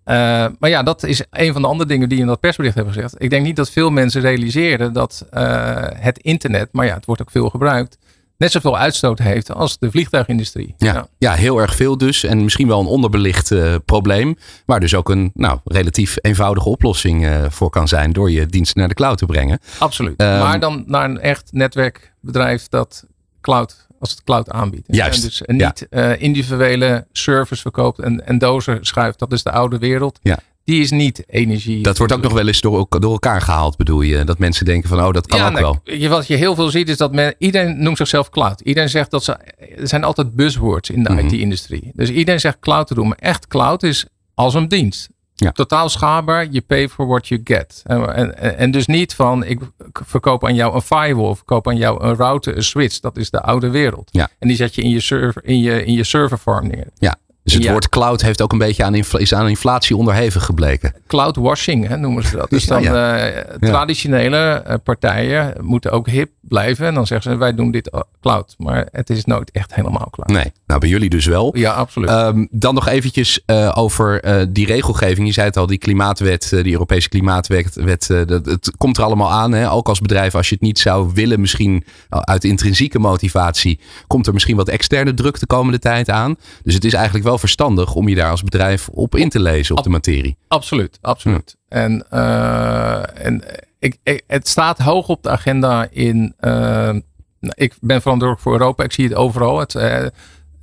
Uh, 0.04 0.16
maar 0.58 0.70
ja, 0.70 0.82
dat 0.82 1.02
is 1.02 1.22
een 1.30 1.52
van 1.52 1.62
de 1.62 1.68
andere 1.68 1.88
dingen 1.88 2.08
die 2.08 2.20
in 2.20 2.26
dat 2.26 2.40
persbericht 2.40 2.74
hebben 2.74 2.94
gezegd. 2.94 3.14
Ik 3.18 3.30
denk 3.30 3.44
niet 3.44 3.56
dat 3.56 3.70
veel 3.70 3.90
mensen 3.90 4.20
realiseren 4.20 4.92
dat 4.92 5.26
uh, 5.34 5.76
het 5.94 6.18
internet, 6.18 6.68
maar 6.72 6.86
ja, 6.86 6.94
het 6.94 7.04
wordt 7.04 7.22
ook 7.22 7.30
veel 7.30 7.50
gebruikt, 7.50 7.98
net 8.40 8.52
zoveel 8.52 8.78
uitstoot 8.78 9.18
heeft 9.18 9.52
als 9.52 9.78
de 9.78 9.90
vliegtuigindustrie. 9.90 10.74
Ja, 10.78 10.92
ja. 10.92 11.08
ja 11.18 11.32
heel 11.32 11.60
erg 11.60 11.74
veel 11.74 11.98
dus. 11.98 12.24
En 12.24 12.44
misschien 12.44 12.68
wel 12.68 12.80
een 12.80 12.86
onderbelicht 12.86 13.50
uh, 13.50 13.74
probleem. 13.84 14.36
Waar 14.66 14.80
dus 14.80 14.94
ook 14.94 15.08
een 15.08 15.30
nou, 15.34 15.58
relatief 15.64 16.16
eenvoudige 16.20 16.68
oplossing 16.68 17.28
voor 17.48 17.70
kan 17.70 17.88
zijn 17.88 18.12
door 18.12 18.30
je 18.30 18.46
diensten 18.46 18.78
naar 18.78 18.88
de 18.88 18.94
cloud 18.94 19.18
te 19.18 19.26
brengen. 19.26 19.58
Absoluut. 19.78 20.20
Um, 20.20 20.26
maar 20.26 20.60
dan 20.60 20.84
naar 20.86 21.04
een 21.04 21.20
echt 21.20 21.48
netwerkbedrijf 21.52 22.68
dat 22.68 23.04
cloud 23.40 23.86
als 24.00 24.10
het 24.10 24.24
cloud 24.24 24.50
aanbiedt. 24.50 24.86
Juist. 24.86 25.22
En 25.22 25.28
dus 25.28 25.42
en 25.42 25.56
niet 25.56 25.86
ja. 25.90 26.10
uh, 26.10 26.22
individuele 26.22 27.06
servers 27.12 27.60
verkoopt 27.60 27.98
en, 27.98 28.26
en 28.26 28.38
dozen 28.38 28.78
schuift. 28.80 29.18
Dat 29.18 29.32
is 29.32 29.42
de 29.42 29.50
oude 29.50 29.78
wereld. 29.78 30.18
Ja. 30.22 30.38
Die 30.70 30.80
is 30.80 30.90
niet 30.90 31.24
energie. 31.26 31.82
Dat 31.82 31.98
wordt 31.98 32.12
ook 32.12 32.22
nog 32.22 32.32
wel 32.32 32.46
eens 32.46 32.60
door, 32.60 32.86
door 32.88 33.12
elkaar 33.12 33.40
gehaald, 33.40 33.76
bedoel 33.76 34.00
je? 34.00 34.24
Dat 34.24 34.38
mensen 34.38 34.64
denken 34.64 34.88
van, 34.88 35.04
oh, 35.04 35.12
dat 35.12 35.26
kan 35.26 35.38
ja, 35.38 35.48
ook 35.48 35.58
wel. 35.58 35.80
Je, 35.84 36.08
wat 36.08 36.26
je 36.26 36.36
heel 36.36 36.54
veel 36.54 36.70
ziet 36.70 36.88
is 36.88 36.96
dat 36.96 37.12
men, 37.12 37.34
iedereen 37.38 37.82
noemt 37.82 37.96
zichzelf 37.96 38.30
cloud. 38.30 38.60
Iedereen 38.60 38.88
zegt 38.88 39.10
dat 39.10 39.24
ze, 39.24 39.32
er 39.32 39.88
zijn 39.88 40.04
altijd 40.04 40.34
buzzwords 40.34 40.90
in 40.90 41.02
de 41.02 41.10
mm 41.10 41.18
-hmm. 41.18 41.26
IT-industrie. 41.26 41.90
Dus 41.94 42.10
iedereen 42.10 42.40
zegt 42.40 42.58
cloud 42.60 42.86
te 42.86 42.94
doen. 42.94 43.08
Maar 43.08 43.18
echt 43.18 43.46
cloud 43.46 43.82
is 43.82 44.06
als 44.34 44.54
een 44.54 44.68
dienst. 44.68 45.08
Ja. 45.34 45.52
Totaal 45.52 45.88
schaalbaar, 45.88 46.46
je 46.50 46.60
pay 46.60 46.88
for 46.88 47.06
what 47.06 47.28
you 47.28 47.40
get. 47.44 47.82
En, 47.86 48.14
en, 48.14 48.58
en, 48.58 48.70
dus 48.70 48.86
niet 48.86 49.14
van 49.14 49.44
ik 49.44 49.60
verkoop 49.92 50.44
aan 50.44 50.54
jou 50.54 50.74
een 50.74 50.82
firewall, 50.82 51.34
verkoop 51.34 51.68
aan 51.68 51.76
jou 51.76 52.04
een 52.04 52.14
router, 52.14 52.56
een 52.56 52.62
switch. 52.62 53.00
Dat 53.00 53.16
is 53.16 53.30
de 53.30 53.40
oude 53.40 53.70
wereld. 53.70 54.08
Ja. 54.12 54.28
En 54.38 54.48
die 54.48 54.56
zet 54.56 54.74
je 54.74 54.82
in 54.82 54.90
je 54.90 55.00
server, 55.00 55.44
in 55.44 55.60
je, 55.60 55.84
in 55.84 55.92
je 55.92 56.04
serverfarm 56.04 56.66
neer. 56.66 56.86
Ja. 56.98 57.16
Dus 57.42 57.54
het 57.54 57.62
ja. 57.62 57.70
woord 57.70 57.88
cloud 57.88 58.20
heeft 58.20 58.42
ook 58.42 58.52
een 58.52 58.58
beetje 58.58 58.84
aan, 58.84 58.94
is 58.94 59.34
aan 59.34 59.48
inflatie 59.48 59.96
onderhevig 59.96 60.44
gebleken. 60.44 60.94
Cloud 61.06 61.36
washing 61.36 61.88
hè, 61.88 61.96
noemen 61.96 62.24
ze 62.24 62.36
dat. 62.36 62.50
Dus 62.50 62.66
dan 62.66 62.82
ja, 62.82 63.16
ja. 63.16 63.36
Uh, 63.36 63.42
traditionele 63.60 64.64
uh, 64.68 64.74
partijen 64.84 65.54
moeten 65.60 65.90
ook 65.90 66.08
hip 66.08 66.30
blijven. 66.40 66.86
En 66.86 66.94
dan 66.94 67.06
zeggen 67.06 67.32
ze 67.32 67.36
wij 67.36 67.54
doen 67.54 67.70
dit 67.70 67.90
cloud. 68.20 68.54
Maar 68.58 68.88
het 68.92 69.10
is 69.10 69.24
nooit 69.24 69.50
echt 69.50 69.74
helemaal 69.74 70.08
cloud. 70.10 70.30
Nee, 70.30 70.52
nou 70.66 70.80
bij 70.80 70.88
jullie 70.88 71.10
dus 71.10 71.26
wel. 71.26 71.56
Ja, 71.56 71.72
absoluut. 71.72 72.10
Um, 72.10 72.48
dan 72.50 72.74
nog 72.74 72.88
eventjes 72.88 73.40
uh, 73.46 73.72
over 73.74 74.22
die 74.52 74.66
regelgeving. 74.66 75.26
Je 75.26 75.32
zei 75.32 75.46
het 75.46 75.56
al, 75.56 75.66
die 75.66 75.78
klimaatwet, 75.78 76.48
die 76.50 76.72
Europese 76.72 77.08
klimaatwet. 77.08 77.74
Wet, 77.74 78.06
dat, 78.26 78.46
het 78.46 78.72
komt 78.76 78.96
er 78.96 79.04
allemaal 79.04 79.30
aan. 79.30 79.52
Hè? 79.52 79.70
Ook 79.70 79.88
als 79.88 80.00
bedrijf, 80.00 80.34
als 80.34 80.48
je 80.48 80.54
het 80.54 80.64
niet 80.64 80.78
zou 80.78 81.10
willen, 81.14 81.40
misschien 81.40 81.84
uit 82.08 82.44
intrinsieke 82.44 82.98
motivatie, 82.98 83.80
komt 84.06 84.26
er 84.26 84.32
misschien 84.32 84.56
wat 84.56 84.68
externe 84.68 85.14
druk 85.14 85.40
de 85.40 85.46
komende 85.46 85.78
tijd 85.78 86.10
aan. 86.10 86.36
Dus 86.62 86.74
het 86.74 86.84
is 86.84 86.94
eigenlijk 86.94 87.24
wel 87.24 87.29
verstandig 87.38 87.94
om 87.94 88.08
je 88.08 88.14
daar 88.14 88.30
als 88.30 88.42
bedrijf 88.42 88.88
op 88.88 89.14
in 89.14 89.28
te 89.28 89.40
lezen 89.40 89.76
op 89.76 89.84
de 89.84 89.90
materie. 89.90 90.36
Absoluut, 90.48 90.98
absoluut. 91.00 91.56
Ja. 91.68 91.76
En, 91.76 92.06
uh, 92.12 93.26
en 93.26 93.44
ik, 93.78 93.96
ik, 94.02 94.22
het 94.26 94.48
staat 94.48 94.78
hoog 94.78 95.08
op 95.08 95.22
de 95.22 95.30
agenda 95.30 95.88
in. 95.90 96.34
Uh, 96.40 96.94
ik 97.40 97.74
ben 97.80 98.02
verantwoordelijk 98.02 98.40
voor 98.40 98.52
Europa. 98.52 98.84
Ik 98.84 98.92
zie 98.92 99.04
het 99.04 99.14
overal. 99.14 99.58
Het, 99.58 99.74
uh, 99.74 100.06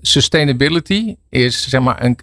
sustainability 0.01 1.15
is 1.29 1.69
zeg 1.69 1.81
maar 1.81 2.03
een, 2.03 2.17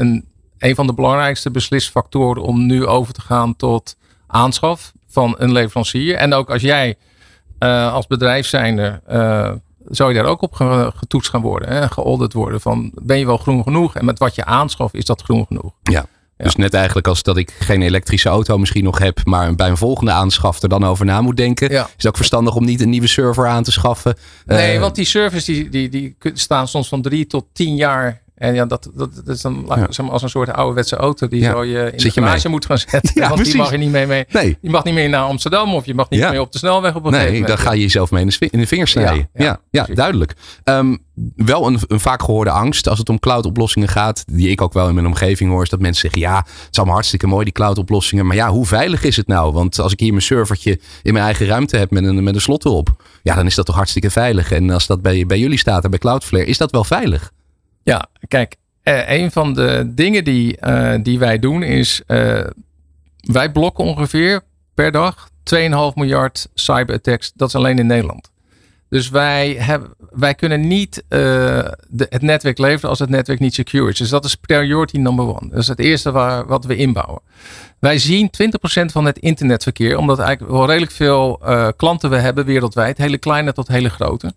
een, 0.00 0.24
een 0.58 0.74
van 0.74 0.86
de 0.86 0.94
belangrijkste 0.94 1.50
beslisfactoren 1.50 2.42
om 2.42 2.66
nu 2.66 2.86
over 2.86 3.12
te 3.14 3.20
gaan 3.20 3.56
tot 3.56 3.96
aanschaf 4.26 4.92
van 5.08 5.34
een 5.38 5.52
leverancier. 5.52 6.14
En 6.14 6.32
ook 6.34 6.50
als 6.50 6.62
jij 6.62 6.96
als 7.92 8.06
bedrijf 8.06 8.46
zijnde 8.46 9.00
zou 9.90 10.08
je 10.12 10.18
daar 10.18 10.30
ook 10.30 10.42
op 10.42 10.54
getoetst 10.96 11.30
gaan 11.30 11.40
worden, 11.40 11.68
hè, 11.68 11.88
geaudit 11.88 12.32
worden 12.32 12.60
van 12.60 12.92
ben 13.02 13.18
je 13.18 13.26
wel 13.26 13.36
groen 13.36 13.62
genoeg 13.62 13.94
en 13.94 14.04
met 14.04 14.18
wat 14.18 14.34
je 14.34 14.44
aanschaft 14.44 14.94
is 14.94 15.04
dat 15.04 15.22
groen 15.22 15.46
genoeg. 15.46 15.72
Ja. 15.82 16.06
Dus 16.36 16.56
net 16.56 16.74
eigenlijk 16.74 17.08
als 17.08 17.22
dat 17.22 17.36
ik 17.36 17.56
geen 17.58 17.82
elektrische 17.82 18.28
auto 18.28 18.58
misschien 18.58 18.84
nog 18.84 18.98
heb, 18.98 19.20
maar 19.24 19.54
bij 19.54 19.68
een 19.68 19.76
volgende 19.76 20.10
aanschaf 20.12 20.62
er 20.62 20.68
dan 20.68 20.84
over 20.84 21.06
na 21.06 21.20
moet 21.20 21.36
denken. 21.36 21.70
Ja. 21.72 21.84
Is 21.84 21.92
het 21.96 22.06
ook 22.06 22.16
verstandig 22.16 22.54
om 22.54 22.64
niet 22.64 22.80
een 22.80 22.90
nieuwe 22.90 23.06
server 23.06 23.46
aan 23.46 23.62
te 23.62 23.72
schaffen? 23.72 24.16
Nee, 24.46 24.74
Eh, 24.74 24.80
want 24.80 24.94
die 24.94 25.04
servers 25.04 25.44
die, 25.44 25.68
die, 25.68 25.88
die 25.88 26.16
staan 26.34 26.68
soms 26.68 26.88
van 26.88 27.02
drie 27.02 27.26
tot 27.26 27.44
tien 27.52 27.76
jaar. 27.76 28.22
En 28.38 28.54
ja, 28.54 28.66
dat, 28.66 28.90
dat, 28.94 29.14
dat 29.24 29.34
is 29.36 29.40
dan 29.40 29.64
Ja. 29.68 29.88
als 30.08 30.22
een 30.22 30.28
soort 30.28 30.52
ouderwetse 30.52 30.96
auto 30.96 31.28
die 31.28 31.40
Ja. 31.40 31.50
zo 31.50 31.64
je 31.64 31.78
in 31.92 32.00
Zit 32.00 32.14
de 32.14 32.20
je 32.20 32.26
garage 32.26 32.48
moet 32.48 32.66
gaan 32.66 32.78
zetten. 32.78 33.00
Ja, 33.14 33.20
want 33.20 33.34
precies. 33.34 33.52
die 33.52 33.62
mag 33.62 33.70
je 33.70 33.76
niet 33.78 33.90
mee, 33.90 34.06
mee. 34.06 34.24
Nee. 34.32 34.58
Je 34.60 34.70
mag 34.70 34.84
niet 34.84 34.94
meer 34.94 35.08
naar 35.08 35.22
Amsterdam 35.22 35.74
of 35.74 35.86
je 35.86 35.94
mag 35.94 36.10
niet 36.10 36.20
meer 36.20 36.40
op 36.40 36.52
de 36.52 36.58
snelweg 36.58 36.94
op 36.94 37.04
een 37.04 37.10
Nee, 37.10 37.26
moment. 37.26 37.46
dan 37.46 37.58
ga 37.58 37.72
je 37.72 37.80
jezelf 37.80 38.10
mee 38.10 38.26
in 38.38 38.60
de, 38.60 38.66
vingers 38.66 38.90
snijden. 38.90 39.28
Ja, 39.34 39.60
Ja, 39.70 39.86
duidelijk. 39.94 40.34
Ehm, 40.64 40.96
wel 41.36 41.66
een, 41.66 41.78
een 41.86 42.00
vaak 42.00 42.22
gehoorde 42.22 42.50
angst 42.50 42.88
als 42.88 42.98
het 42.98 43.08
om 43.08 43.18
cloud-oplossingen 43.18 43.88
gaat, 43.88 44.24
die 44.26 44.48
ik 44.48 44.60
ook 44.60 44.72
wel 44.72 44.88
in 44.88 44.94
mijn 44.94 45.06
omgeving 45.06 45.50
hoor, 45.50 45.62
is 45.62 45.68
dat 45.68 45.80
mensen 45.80 46.00
zeggen: 46.00 46.20
ja, 46.20 46.36
het 46.36 46.68
is 46.70 46.76
allemaal 46.76 46.94
hartstikke 46.94 47.26
mooi, 47.26 47.44
die 47.44 47.52
cloud-oplossingen. 47.52 48.26
Maar 48.26 48.36
ja, 48.36 48.48
hoe 48.50 48.66
veilig 48.66 49.02
is 49.04 49.16
het 49.16 49.26
nou? 49.26 49.52
Want 49.52 49.78
als 49.78 49.92
ik 49.92 50.00
hier 50.00 50.10
mijn 50.10 50.22
servertje 50.22 50.80
in 51.02 51.12
mijn 51.12 51.24
eigen 51.24 51.46
ruimte 51.46 51.76
heb 51.76 51.90
met 51.90 52.04
een, 52.04 52.22
met 52.24 52.34
een 52.34 52.40
slot 52.40 52.64
erop, 52.64 53.02
ja, 53.22 53.34
dan 53.34 53.46
is 53.46 53.54
dat 53.54 53.66
toch 53.66 53.74
hartstikke 53.74 54.10
veilig. 54.10 54.52
En 54.52 54.70
als 54.70 54.86
dat 54.86 55.02
bij, 55.02 55.26
bij 55.26 55.38
jullie 55.38 55.58
staat 55.58 55.84
en 55.84 55.90
bij 55.90 55.98
Cloudflare, 55.98 56.44
is 56.44 56.58
dat 56.58 56.70
wel 56.70 56.84
veilig? 56.84 57.30
Ja, 57.82 58.06
kijk, 58.28 58.56
eh, 58.88 59.18
een 59.20 59.30
van 59.30 59.54
de 59.54 59.90
dingen 59.94 60.24
die, 60.24 60.56
eh, 60.56 60.94
die 61.02 61.18
wij 61.18 61.38
doen 61.38 61.62
is, 61.62 62.02
eh, 62.06 62.44
wij 63.20 63.52
blokken 63.52 63.84
ongeveer 63.84 64.40
per 64.74 64.92
dag 64.92 65.28
2,5 65.42 65.94
miljard 65.94 66.48
cyberattacks. 66.54 67.32
Dat 67.34 67.48
is 67.48 67.54
alleen 67.54 67.78
in 67.78 67.86
Nederland. 67.86 68.30
Dus 68.88 69.08
wij, 69.08 69.54
hebben, 69.58 69.94
wij 70.10 70.34
kunnen 70.34 70.68
niet 70.68 71.04
de, 71.08 72.06
het 72.08 72.22
netwerk 72.22 72.58
leveren 72.58 72.90
als 72.90 72.98
het 72.98 73.08
netwerk 73.08 73.40
niet 73.40 73.54
secure 73.54 73.90
is. 73.90 73.98
Dus 73.98 74.08
dat 74.08 74.24
is 74.24 74.34
priority 74.34 74.96
number 74.96 75.24
one. 75.24 75.48
Dat 75.48 75.58
is 75.58 75.68
het 75.68 75.78
eerste 75.78 76.10
waar, 76.10 76.46
wat 76.46 76.64
we 76.64 76.76
inbouwen. 76.76 77.20
Wij 77.78 77.98
zien 77.98 78.30
20% 78.30 78.92
van 78.92 79.04
het 79.04 79.18
internetverkeer, 79.18 79.96
omdat 79.96 80.18
eigenlijk 80.18 80.52
wel 80.52 80.66
redelijk 80.66 80.92
veel 80.92 81.40
klanten 81.76 82.10
we 82.10 82.16
hebben 82.16 82.44
wereldwijd, 82.44 82.98
hele 82.98 83.18
kleine 83.18 83.52
tot 83.52 83.68
hele 83.68 83.90
grote. 83.90 84.32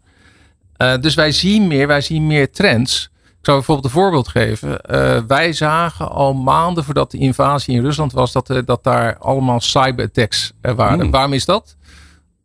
Dus 1.00 1.16
wij 1.16 1.32
zien 1.32 1.68
meer, 1.68 1.88
wij 1.88 2.02
zien 2.02 2.28
meer 2.28 2.52
trends. 2.52 3.11
Ik 3.42 3.48
zou 3.48 3.58
bijvoorbeeld 3.58 3.88
een 3.88 4.02
voorbeeld 4.02 4.28
geven. 4.28 4.82
Eh, 4.82 5.20
wij 5.28 5.54
zagen 5.54 6.10
al 6.12 6.34
maanden 6.34 6.84
voordat 6.84 7.12
de 7.12 7.18
invasie 7.18 7.76
in 7.76 7.84
Rusland 7.84 8.12
was, 8.12 8.32
dat, 8.32 8.50
eh, 8.50 8.58
dat 8.66 8.84
daar 8.84 9.18
allemaal 9.18 9.60
cyberattacks 9.60 10.52
er 10.62 10.76
waren. 10.76 11.00
Hmm. 11.00 11.12
Waarom 11.12 11.34
is 11.34 11.46
dat? 11.46 11.76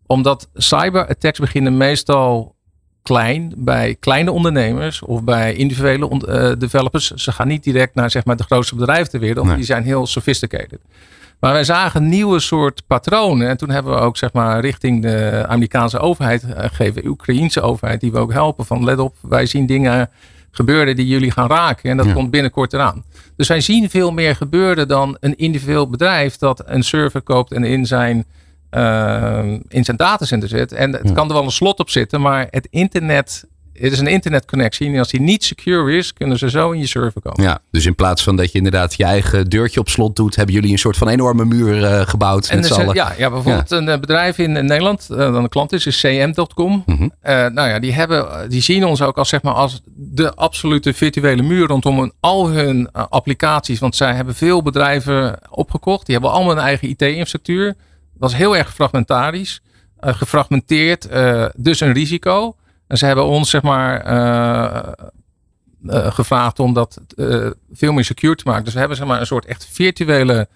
Omdat 0.06 0.48
cyberattacks 0.54 1.38
beginnen 1.38 1.76
meestal 1.76 2.54
klein 3.02 3.52
bij 3.56 3.96
kleine 4.00 4.30
ondernemers 4.32 5.02
of 5.02 5.24
bij 5.24 5.54
individuele 5.54 6.08
on- 6.08 6.58
developers. 6.58 7.10
Ze 7.10 7.32
gaan 7.32 7.48
niet 7.48 7.64
direct 7.64 7.94
naar 7.94 8.10
zeg 8.10 8.24
maar, 8.24 8.36
de 8.36 8.42
grootste 8.42 8.74
bedrijven 8.74 9.10
ter 9.10 9.20
wereld. 9.20 9.46
Nee. 9.46 9.56
Die 9.56 9.64
zijn 9.64 9.82
heel 9.84 10.06
sophisticated. 10.06 10.80
Maar 11.40 11.52
wij 11.52 11.64
zagen 11.64 12.08
nieuwe 12.08 12.40
soort 12.40 12.82
patronen. 12.86 13.48
En 13.48 13.56
toen 13.56 13.70
hebben 13.70 13.92
we 13.94 14.00
ook 14.00 14.16
zeg 14.16 14.32
maar, 14.32 14.60
richting 14.60 15.02
de 15.02 15.44
Amerikaanse 15.48 15.98
overheid 15.98 16.44
gegeven, 16.56 17.02
de 17.02 17.08
Oekraïense 17.08 17.60
overheid, 17.60 18.00
die 18.00 18.12
we 18.12 18.18
ook 18.18 18.32
helpen. 18.32 18.66
Van 18.66 18.84
let 18.84 18.98
op, 18.98 19.16
wij 19.22 19.46
zien 19.46 19.66
dingen 19.66 20.10
gebeuren 20.56 20.96
die 20.96 21.06
jullie 21.06 21.30
gaan 21.30 21.48
raken. 21.48 21.90
En 21.90 21.96
dat 21.96 22.06
Ja. 22.06 22.12
komt 22.12 22.30
binnenkort 22.30 22.72
eraan. 22.72 23.04
Dus 23.36 23.48
wij 23.48 23.60
zien 23.60 23.90
veel 23.90 24.12
meer 24.12 24.36
gebeuren 24.36 24.88
dan 24.88 25.16
een 25.20 25.36
individueel 25.36 25.88
bedrijf 25.90 26.36
dat 26.36 26.62
een 26.66 26.82
server 26.82 27.22
koopt 27.22 27.52
en 27.52 27.64
in 27.64 27.86
zijn, 27.86 28.24
eh, 28.70 29.44
in 29.68 29.84
zijn 29.84 29.96
datacenter 29.96 30.48
zet. 30.48 30.72
En 30.72 30.92
het 30.92 31.08
Ja. 31.08 31.14
kan 31.14 31.28
er 31.28 31.34
wel 31.34 31.44
een 31.44 31.50
slot 31.50 31.78
op 31.80 31.90
zitten, 31.90 32.20
maar 32.20 32.46
het 32.50 32.66
internet. 32.70 33.46
Het 33.78 33.92
is 33.92 33.98
een 33.98 34.06
internetconnectie. 34.06 34.92
En 34.92 34.98
als 34.98 35.10
die 35.10 35.20
niet 35.20 35.44
secure 35.44 35.96
is, 35.96 36.12
kunnen 36.12 36.38
ze 36.38 36.50
zo 36.50 36.70
in 36.70 36.78
je 36.80 36.86
server 36.86 37.20
komen. 37.20 37.42
Ja, 37.42 37.58
dus 37.70 37.86
in 37.86 37.94
plaats 37.94 38.22
van 38.22 38.36
dat 38.36 38.52
je 38.52 38.58
inderdaad 38.58 38.94
je 38.94 39.04
eigen 39.04 39.48
deurtje 39.48 39.80
op 39.80 39.88
slot 39.88 40.16
doet, 40.16 40.36
hebben 40.36 40.54
jullie 40.54 40.72
een 40.72 40.78
soort 40.78 40.96
van 40.96 41.08
enorme 41.08 41.44
muur 41.44 41.84
eh, 41.84 42.06
gebouwd 42.06 42.48
En 42.48 42.60
met 42.60 42.72
allen. 42.72 42.94
ja, 42.94 43.14
ja, 43.18 43.30
bijvoorbeeld 43.30 43.70
een 43.70 43.88
eh, 43.88 43.98
bedrijf 43.98 44.38
in, 44.38 44.56
in 44.56 44.66
Nederland, 44.66 45.06
eh, 45.10 45.16
dan 45.16 45.34
een 45.34 45.48
klant 45.48 45.72
is, 45.72 45.86
is 45.86 46.00
cm.com. 46.00 46.84
Eh, 47.20 47.34
nou 47.46 47.68
ja, 47.68 47.78
die, 47.78 47.92
hebben, 47.92 48.50
die 48.50 48.62
zien 48.62 48.84
ons 48.84 49.02
ook 49.02 49.18
als, 49.18 49.28
zeg 49.28 49.42
maar, 49.42 49.54
als 49.54 49.80
de 49.94 50.34
absolute 50.34 50.94
virtuele 50.94 51.42
muur 51.42 51.66
rondom 51.66 51.98
hun, 51.98 52.12
al 52.20 52.48
hun 52.48 52.92
applicaties. 52.92 53.78
Want 53.78 53.96
zij 53.96 54.14
hebben 54.14 54.34
veel 54.34 54.62
bedrijven 54.62 55.38
opgekocht. 55.50 56.06
Die 56.06 56.14
hebben 56.14 56.32
allemaal 56.32 56.56
een 56.56 56.62
eigen 56.62 56.88
IT-infrastructuur. 56.88 57.74
Dat 58.14 58.30
is 58.30 58.36
heel 58.36 58.56
erg 58.56 58.74
fragmentarisch, 58.74 59.60
gefragmenteerd, 60.00 61.08
dus 61.56 61.80
een 61.80 61.92
risico. 61.92 62.56
En 62.86 62.98
ze 62.98 63.06
hebben 63.06 63.24
ons 63.24 63.50
zeg 63.50 63.62
maar 63.62 64.00
eh, 64.00 65.06
gevraagd 66.12 66.58
om 66.58 66.72
dat 66.72 67.00
eh, 67.16 67.50
veel 67.72 67.92
meer 67.92 68.04
secure 68.04 68.34
te 68.34 68.44
maken. 68.46 68.64
Dus 68.64 68.72
we 68.72 68.78
hebben 68.78 68.96
zeg 68.96 69.06
maar 69.06 69.20
een 69.20 69.26
soort 69.26 69.44
echt 69.44 69.66
virtuele 69.70 70.48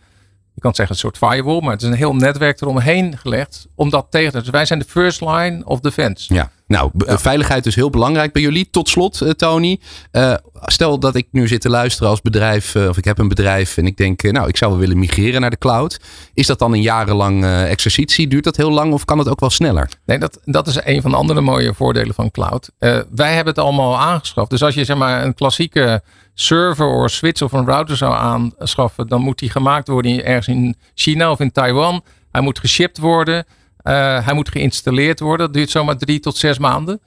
je 0.54 0.60
kan 0.60 0.74
zeggen 0.74 0.94
een 0.94 1.00
soort 1.00 1.18
firewall, 1.18 1.60
maar 1.60 1.72
het 1.72 1.82
is 1.82 1.88
een 1.88 1.94
heel 1.94 2.14
netwerk 2.14 2.60
eromheen 2.60 3.18
gelegd 3.18 3.66
om 3.74 3.90
dat 3.90 4.06
tegen 4.10 4.32
te 4.32 4.38
Dus 4.38 4.50
wij 4.50 4.64
zijn 4.64 4.78
de 4.78 4.84
first 4.84 5.20
line 5.20 5.64
of 5.64 5.80
defense. 5.80 6.34
Ja, 6.34 6.50
nou, 6.70 6.90
veiligheid 7.06 7.66
is 7.66 7.74
heel 7.74 7.90
belangrijk 7.90 8.32
bij 8.32 8.42
jullie. 8.42 8.68
Tot 8.70 8.88
slot, 8.88 9.20
eh, 9.20 9.30
Tony. 9.30 9.80
Eh, 10.10 10.34
stel 10.64 10.98
dat 10.98 11.14
ik 11.14 11.28
nu 11.30 11.48
zit 11.48 11.60
te 11.60 11.68
luisteren 11.68 12.10
als 12.10 12.20
bedrijf, 12.20 12.74
eh, 12.74 12.88
of 12.88 12.96
ik 12.96 13.04
heb 13.04 13.18
een 13.18 13.28
bedrijf 13.28 13.76
en 13.76 13.86
ik 13.86 13.96
denk, 13.96 14.22
nou, 14.22 14.48
ik 14.48 14.56
zou 14.56 14.70
wel 14.70 14.80
willen 14.80 14.98
migreren 14.98 15.40
naar 15.40 15.50
de 15.50 15.58
cloud. 15.58 16.00
Is 16.34 16.46
dat 16.46 16.58
dan 16.58 16.72
een 16.72 16.82
jarenlang 16.82 17.44
exercitie? 17.44 18.28
Duurt 18.28 18.44
dat 18.44 18.56
heel 18.56 18.70
lang 18.70 18.92
of 18.92 19.04
kan 19.04 19.18
het 19.18 19.28
ook 19.28 19.40
wel 19.40 19.50
sneller? 19.50 19.88
Nee, 20.06 20.18
dat, 20.18 20.40
dat 20.44 20.66
is 20.66 20.78
een 20.84 21.02
van 21.02 21.10
de 21.10 21.16
andere 21.16 21.40
mooie 21.40 21.74
voordelen 21.74 22.14
van 22.14 22.30
cloud. 22.30 22.70
Wij 23.10 23.34
hebben 23.34 23.54
het 23.54 23.58
allemaal 23.58 23.98
aangeschaft. 23.98 24.50
Dus 24.50 24.62
als 24.62 24.74
je 24.74 24.84
zeg 24.84 24.96
maar 24.96 25.24
een 25.24 25.34
klassieke 25.34 26.02
server 26.34 26.86
of 26.86 27.10
switch 27.10 27.42
of 27.42 27.52
een 27.52 27.66
router 27.66 27.96
zou 27.96 28.14
aanschaffen, 28.14 29.08
dan 29.08 29.20
moet 29.20 29.38
die 29.38 29.50
gemaakt 29.50 29.88
worden 29.88 30.24
ergens 30.24 30.48
in 30.48 30.76
China 30.94 31.30
of 31.30 31.40
in 31.40 31.52
Taiwan. 31.52 32.02
Hij 32.32 32.40
moet 32.40 32.58
geshipped 32.58 32.98
worden. 32.98 33.44
Eh, 33.82 34.24
hij 34.24 34.34
moet 34.34 34.48
geïnstalleerd 34.48 35.20
worden. 35.20 35.46
Dat 35.46 35.54
duurt 35.54 35.70
zomaar 35.70 35.96
drie 35.96 36.20
tot 36.20 36.36
zes 36.36 36.58
maanden. 36.58 37.00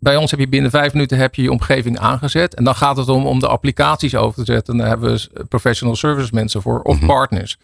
Bij 0.00 0.16
ons 0.16 0.30
heb 0.30 0.40
je 0.40 0.48
binnen 0.48 0.70
vijf 0.70 0.92
minuten 0.92 1.18
heb 1.18 1.34
je, 1.34 1.42
je 1.42 1.50
omgeving 1.50 1.98
aangezet. 1.98 2.54
En 2.54 2.64
dan 2.64 2.74
gaat 2.74 2.96
het 2.96 3.08
om, 3.08 3.26
om 3.26 3.38
de 3.40 3.48
applicaties 3.48 4.14
over 4.14 4.44
te 4.44 4.52
zetten. 4.52 4.72
En 4.72 4.78
daar 4.80 4.88
hebben 4.88 5.12
we 5.14 5.44
professional 5.48 5.96
service 5.96 6.34
mensen 6.34 6.62
voor 6.62 6.80
of 6.82 7.06
partners. 7.06 7.58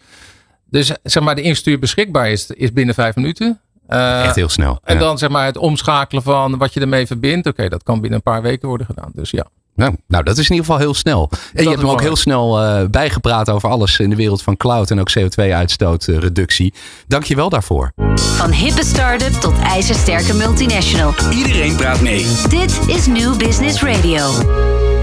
Dus 0.69 0.91
zeg 1.03 1.23
maar 1.23 1.35
de 1.35 1.41
infrastructuur 1.41 1.79
beschikbaar 1.79 2.31
is, 2.31 2.49
is 2.51 2.73
binnen 2.73 2.95
vijf 2.95 3.15
minuten. 3.15 3.59
Eh, 3.87 4.23
Echt 4.23 4.35
heel 4.35 4.49
snel. 4.49 4.79
en 4.83 4.93
Ja. 4.93 4.99
dan 4.99 5.17
zeg 5.17 5.29
maar 5.29 5.45
het 5.45 5.57
omschakelen 5.57 6.23
van 6.23 6.57
wat 6.57 6.73
je 6.73 6.79
ermee 6.79 7.07
verbindt. 7.07 7.47
Oké, 7.47 7.69
dat 7.69 7.83
kan 7.83 8.01
binnen 8.01 8.17
een 8.25 8.31
paar 8.31 8.41
weken 8.41 8.67
worden 8.67 8.85
gedaan. 8.87 9.11
Dus 9.13 9.29
ja. 9.31 9.45
Nou, 9.75 9.95
nou, 10.07 10.23
dat 10.23 10.37
is 10.37 10.49
in 10.49 10.55
ieder 10.55 10.65
geval 10.65 10.79
heel 10.79 10.93
snel. 10.93 11.29
En 11.53 11.63
je 11.63 11.69
hebt 11.69 11.81
me 11.81 11.89
ook 11.89 12.01
heel 12.01 12.15
snel 12.15 12.61
eh, 12.61 12.85
bijgepraat 12.89 13.49
over 13.49 13.69
alles 13.69 13.99
in 13.99 14.09
de 14.09 14.15
wereld 14.15 14.41
van 14.41 14.57
cloud 14.57 14.91
en 14.91 14.99
ook 14.99 15.11
CO2-uitstootreductie. 15.19 16.73
Dank 17.07 17.23
je 17.23 17.35
wel 17.35 17.49
daarvoor. 17.49 17.91
Van 18.15 18.51
hippe 18.51 18.85
start-up 18.85 19.33
tot 19.33 19.59
ijzersterke 19.59 20.33
multinational. 20.33 21.13
Iedereen 21.31 21.75
praat 21.75 22.01
mee. 22.01 22.25
Dit 22.49 22.79
is 22.87 23.07
New 23.07 23.37
Business 23.37 23.81
Radio. 23.81 24.94